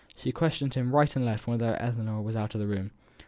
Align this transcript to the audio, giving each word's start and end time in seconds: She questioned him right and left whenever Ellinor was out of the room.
She 0.15 0.31
questioned 0.31 0.73
him 0.73 0.95
right 0.95 1.15
and 1.15 1.23
left 1.23 1.45
whenever 1.47 1.77
Ellinor 1.79 2.23
was 2.23 2.35
out 2.35 2.55
of 2.55 2.59
the 2.59 2.65
room. 2.65 2.89